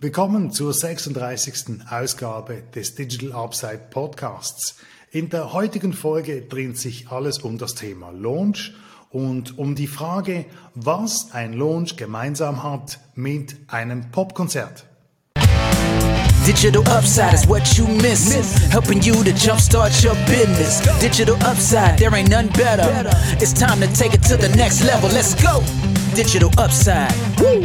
[0.00, 1.80] Willkommen zur 36.
[1.90, 4.76] Ausgabe des Digital Upside Podcasts.
[5.10, 8.74] In der heutigen Folge dreht sich alles um das Thema Launch
[9.10, 10.44] und um die Frage,
[10.76, 14.86] was ein Launch gemeinsam hat mit einem Popkonzert.
[16.46, 18.32] Digital Upside is what you miss.
[18.70, 20.80] Helping you to jumpstart your business.
[21.00, 23.10] Digital Upside, there ain't none better.
[23.40, 25.10] It's time to take it to the next level.
[25.10, 25.60] Let's go.
[26.14, 27.12] Digital Upside.
[27.40, 27.64] Woo.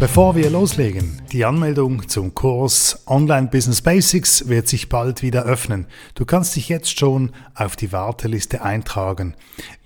[0.00, 5.86] Bevor wir loslegen, die Anmeldung zum Kurs Online Business Basics wird sich bald wieder öffnen.
[6.16, 9.36] Du kannst dich jetzt schon auf die Warteliste eintragen.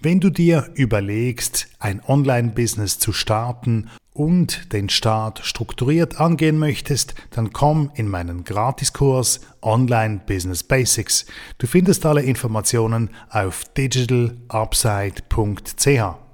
[0.01, 7.52] Wenn du dir überlegst, ein Online-Business zu starten und den Start strukturiert angehen möchtest, dann
[7.52, 11.27] komm in meinen Gratiskurs Online Business Basics.
[11.59, 16.27] Du findest alle Informationen auf digitalupside.ch.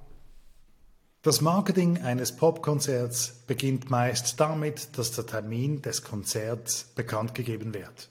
[1.25, 8.11] Das Marketing eines Popkonzerts beginnt meist damit, dass der Termin des Konzerts bekannt gegeben wird.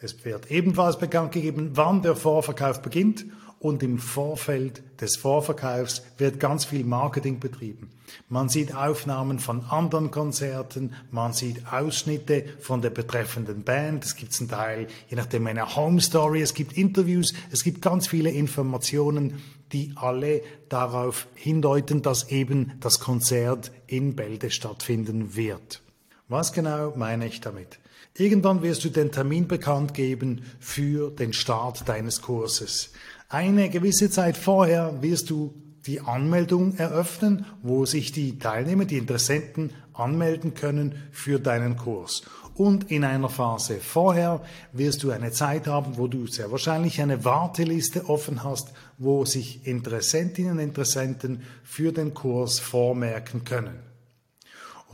[0.00, 3.26] Es wird ebenfalls bekannt gegeben, wann der Vorverkauf beginnt
[3.64, 7.88] und im Vorfeld des Vorverkaufs wird ganz viel Marketing betrieben.
[8.28, 14.34] Man sieht Aufnahmen von anderen Konzerten, man sieht Ausschnitte von der betreffenden Band, es gibt
[14.34, 19.40] zum Teil, je nachdem, eine Home Story, es gibt Interviews, es gibt ganz viele Informationen,
[19.72, 25.80] die alle darauf hindeuten, dass eben das Konzert in Bälde stattfinden wird.
[26.28, 27.78] Was genau meine ich damit?
[28.16, 32.92] Irgendwann wirst du den Termin bekannt geben für den Start deines Kurses.
[33.34, 35.52] Eine gewisse Zeit vorher wirst du
[35.86, 42.22] die Anmeldung eröffnen, wo sich die Teilnehmer, die Interessenten anmelden können für deinen Kurs.
[42.54, 44.40] Und in einer Phase vorher
[44.72, 49.66] wirst du eine Zeit haben, wo du sehr wahrscheinlich eine Warteliste offen hast, wo sich
[49.66, 53.93] Interessentinnen und Interessenten für den Kurs vormerken können.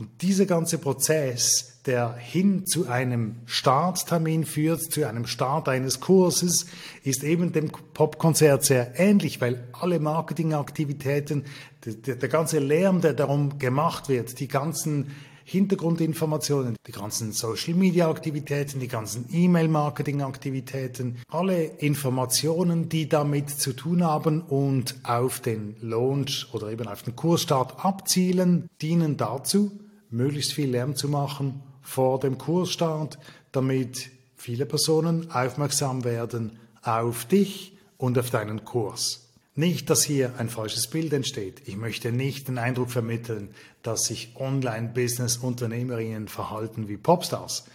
[0.01, 6.65] Und dieser ganze Prozess, der hin zu einem Starttermin führt, zu einem Start eines Kurses,
[7.03, 11.45] ist eben dem Popkonzert sehr ähnlich, weil alle Marketingaktivitäten,
[11.85, 15.11] der, der ganze Lärm, der darum gemacht wird, die ganzen
[15.43, 24.95] Hintergrundinformationen, die ganzen Social-Media-Aktivitäten, die ganzen E-Mail-Marketing-Aktivitäten, alle Informationen, die damit zu tun haben und
[25.03, 29.69] auf den Launch oder eben auf den Kursstart abzielen, dienen dazu,
[30.11, 33.17] möglichst viel Lärm zu machen vor dem Kursstart,
[33.51, 39.29] damit viele Personen aufmerksam werden auf dich und auf deinen Kurs.
[39.53, 41.63] Nicht, dass hier ein falsches Bild entsteht.
[41.65, 43.49] Ich möchte nicht den Eindruck vermitteln,
[43.83, 47.65] dass sich Online-Business-Unternehmerinnen verhalten wie Popstars.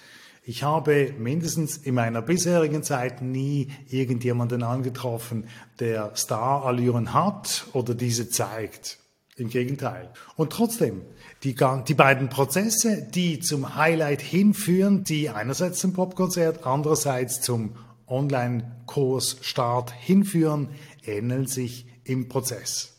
[0.43, 5.49] Ich habe mindestens in meiner bisherigen Zeit nie irgendjemanden angetroffen,
[5.81, 8.99] der Star-Allüren hat oder diese zeigt.
[9.39, 10.11] Im Gegenteil.
[10.37, 11.03] Und trotzdem,
[11.43, 17.77] die, die beiden Prozesse, die zum Highlight hinführen, die einerseits zum Popkonzert, andererseits zum
[18.07, 20.71] Online-Kursstart hinführen,
[21.05, 22.95] ähneln sich im Prozess.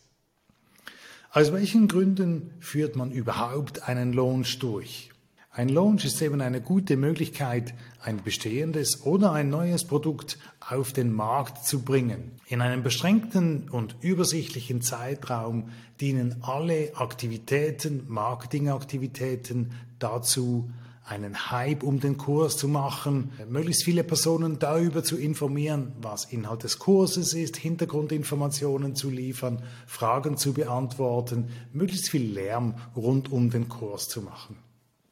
[1.32, 5.10] Aus welchen Gründen führt man überhaupt einen Launch durch?
[5.58, 11.12] Ein Launch ist eben eine gute Möglichkeit, ein bestehendes oder ein neues Produkt auf den
[11.12, 12.34] Markt zu bringen.
[12.46, 15.70] In einem beschränkten und übersichtlichen Zeitraum
[16.00, 20.70] dienen alle Aktivitäten, Marketingaktivitäten dazu,
[21.04, 26.66] einen Hype um den Kurs zu machen, möglichst viele Personen darüber zu informieren, was Inhalt
[26.66, 33.68] des Kurses ist, Hintergrundinformationen zu liefern, Fragen zu beantworten, möglichst viel Lärm rund um den
[33.68, 34.67] Kurs zu machen.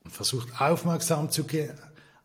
[0.06, 1.44] Und versucht aufmerksam zu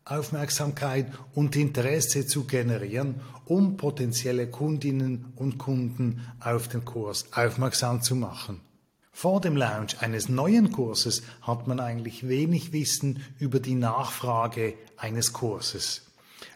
[0.05, 8.15] Aufmerksamkeit und Interesse zu generieren, um potenzielle Kundinnen und Kunden auf den Kurs aufmerksam zu
[8.15, 8.61] machen.
[9.11, 15.33] Vor dem Launch eines neuen Kurses hat man eigentlich wenig Wissen über die Nachfrage eines
[15.33, 16.03] Kurses.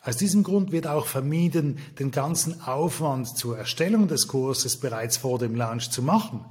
[0.03, 5.37] Aus diesem Grund wird auch vermieden, den ganzen Aufwand zur Erstellung des Kurses bereits vor
[5.37, 6.45] dem Launch zu machen.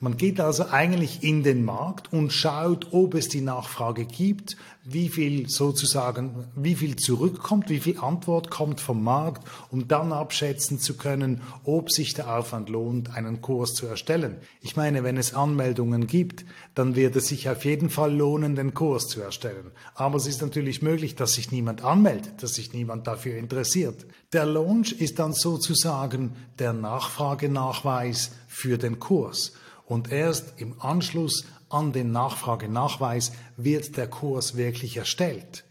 [0.00, 5.08] Man geht also eigentlich in den Markt und schaut, ob es die Nachfrage gibt, wie
[5.08, 10.96] viel sozusagen, wie viel zurückkommt, wie viel Antwort kommt vom Markt, um dann abschätzen zu
[10.96, 14.36] können, ob sich der Aufwand lohnt, einen Kurs zu erstellen.
[14.60, 18.74] Ich meine, wenn es Anmeldungen gibt, dann wird es sich auf jeden Fall lohnen, den
[18.74, 19.70] Kurs zu erstellen.
[19.94, 24.04] Aber es ist natürlich möglich, dass sich niemand anmeldet, dass sich niemand dafür interessiert.
[24.32, 29.52] Der Launch ist dann sozusagen der Nachfragenachweis für den Kurs
[29.86, 35.64] und erst im Anschluss an den Nachfragenachweis wird der Kurs wirklich erstellt.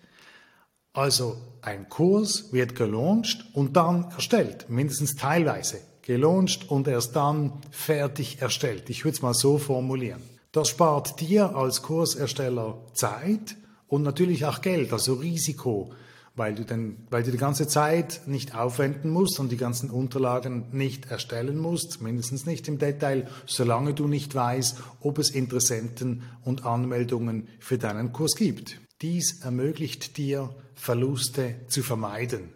[0.93, 8.41] Also ein Kurs wird gelauncht und dann erstellt, mindestens teilweise gelauncht und erst dann fertig
[8.41, 8.89] erstellt.
[8.89, 10.21] Ich würde es mal so formulieren.
[10.51, 13.55] Das spart dir als Kursersteller Zeit
[13.87, 15.91] und natürlich auch Geld, also Risiko,
[16.35, 20.65] weil du, denn, weil du die ganze Zeit nicht aufwenden musst und die ganzen Unterlagen
[20.71, 26.65] nicht erstellen musst, mindestens nicht im Detail, solange du nicht weißt, ob es Interessenten und
[26.65, 28.79] Anmeldungen für deinen Kurs gibt.
[29.01, 32.49] Dies ermöglicht dir, Verluste zu vermeiden.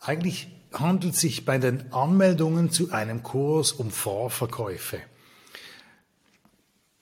[0.00, 4.98] Eigentlich handelt es sich bei den Anmeldungen zu einem Kurs um Vorverkäufe.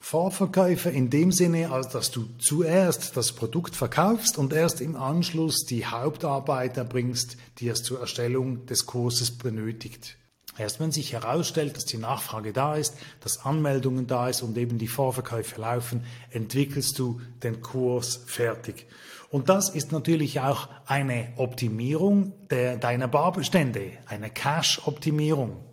[0.05, 5.65] Vorverkäufe in dem Sinne, als dass du zuerst das Produkt verkaufst und erst im Anschluss
[5.65, 10.17] die Hauptarbeit erbringst, die es zur Erstellung des Kurses benötigt.
[10.57, 14.77] Erst wenn sich herausstellt, dass die Nachfrage da ist, dass Anmeldungen da ist und eben
[14.77, 18.87] die Vorverkäufe laufen, entwickelst du den Kurs fertig.
[19.29, 25.63] Und das ist natürlich auch eine Optimierung der, deiner Barbestände, eine Cache-Optimierung.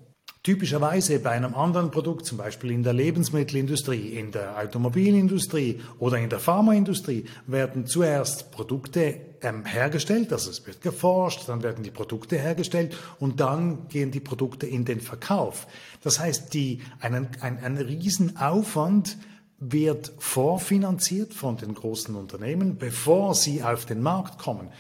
[0.42, 6.31] Typischerweise bei einem anderen Produkt, zum Beispiel in der Lebensmittelindustrie, in der Automobilindustrie oder in
[6.31, 12.38] der Pharmaindustrie, werden zuerst Produkte ähm, hergestellt, also es wird geforscht, dann werden die Produkte
[12.38, 15.66] hergestellt und dann gehen die Produkte in den Verkauf.
[16.02, 19.19] Das heißt, die, einen, ein, ein Riesenaufwand
[19.58, 24.70] wird vorfinanziert von den großen Unternehmen, bevor sie auf den Markt kommen.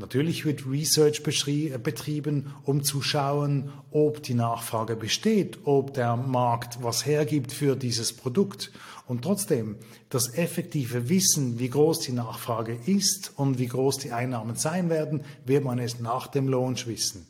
[0.00, 7.04] Natürlich wird Research betrieben, um zu schauen, ob die Nachfrage besteht, ob der Markt was
[7.04, 8.72] hergibt für dieses Produkt.
[9.06, 9.76] Und trotzdem,
[10.08, 15.22] das effektive Wissen, wie groß die Nachfrage ist und wie groß die Einnahmen sein werden,
[15.44, 17.26] wird man es nach dem Launch wissen.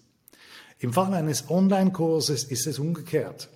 [0.79, 3.49] Im Fall eines Online-Kurses ist es umgekehrt.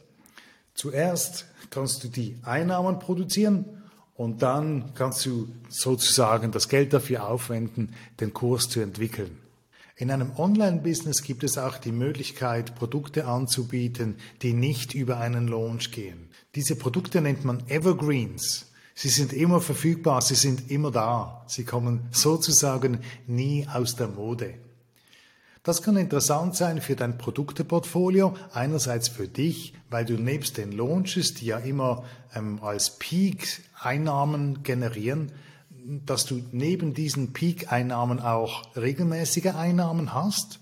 [0.75, 3.84] Zuerst kannst du die Einnahmen produzieren
[4.15, 9.39] und dann kannst du sozusagen das Geld dafür aufwenden, den Kurs zu entwickeln.
[9.97, 15.93] In einem Online-Business gibt es auch die Möglichkeit, Produkte anzubieten, die nicht über einen Launch
[15.93, 16.29] gehen.
[16.57, 18.73] Diese Produkte nennt man Evergreens.
[18.97, 21.45] Sie sind immer verfügbar, sie sind immer da.
[21.49, 24.55] Sie kommen sozusagen nie aus der Mode.
[25.65, 31.33] Das kann interessant sein für dein Produkteportfolio, einerseits für dich, weil du nebst den Launches,
[31.33, 35.33] die ja immer ähm, als Peak Einnahmen generieren,
[36.05, 40.61] dass du neben diesen Peak-Einnahmen auch regelmäßige Einnahmen hast.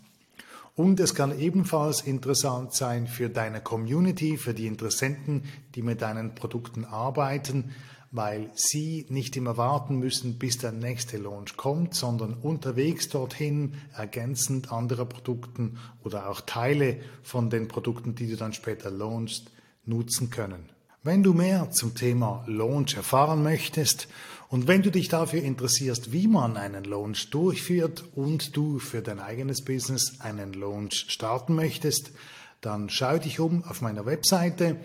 [0.76, 5.43] Und es kann ebenfalls interessant sein für deine Community, für die Interessenten,
[5.75, 7.72] die mit deinen Produkten arbeiten,
[8.12, 14.70] weil sie nicht immer warten müssen, bis der nächste Launch kommt, sondern unterwegs dorthin ergänzend
[14.70, 19.50] andere Produkten oder auch Teile von den Produkten, die du dann später launchst,
[19.87, 20.69] nutzen können.
[21.03, 24.09] Wenn du mehr zum Thema Launch erfahren möchtest
[24.50, 29.20] und wenn du dich dafür interessierst, wie man einen Launch durchführt und du für dein
[29.20, 32.12] eigenes Business einen Launch starten möchtest,
[32.61, 34.76] dann schau dich um auf meiner Webseite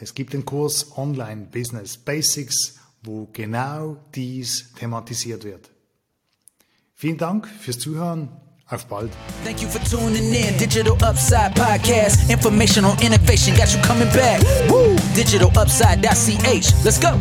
[0.00, 5.70] es gibt den Kurs Online Business Basics, wo genau dies thematisiert wird.
[6.94, 8.28] Vielen Dank fürs Zuhören.
[8.70, 9.10] Auf bald.
[9.44, 10.56] Thank you for tuning in.
[10.58, 12.30] Digital Upside Podcast.
[12.30, 14.42] Information on innovation got you coming back.
[14.68, 14.94] Woo!
[15.16, 16.84] DigitalUpside.ch.
[16.84, 17.18] Let's go.